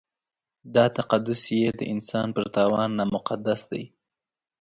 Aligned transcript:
دا 0.75 0.85
تقدس 0.97 1.41
یې 1.59 1.67
د 1.79 1.81
انسان 1.93 2.27
پر 2.35 2.45
تاوان 2.55 2.89
نامقدس 2.99 3.61
دی. 3.71 3.83